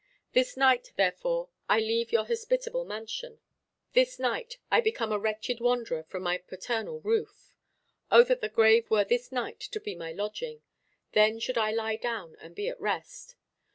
[0.33, 3.39] This night, therefore, I leave your hospitable mansion.
[3.93, 7.53] This night I become a wretched wanderer from my paternal roof.
[8.09, 10.63] O that the grave were this night to be my lodging!
[11.11, 13.35] Then should I lie down and be at rest.